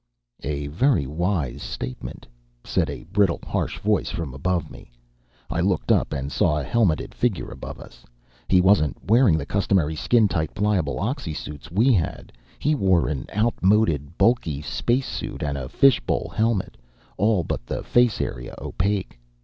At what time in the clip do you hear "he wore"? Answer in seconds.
12.57-13.09